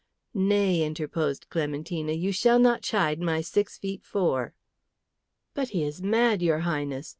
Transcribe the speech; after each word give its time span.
"Nay," 0.33 0.81
interposed 0.81 1.47
Clementina, 1.51 2.13
"you 2.13 2.31
shall 2.31 2.57
not 2.57 2.81
chide 2.81 3.21
my 3.21 3.39
six 3.41 3.77
feet 3.77 4.03
four." 4.03 4.55
"But 5.53 5.69
he 5.77 5.83
is 5.83 6.01
mad, 6.01 6.41
your 6.41 6.61
Highness. 6.61 7.07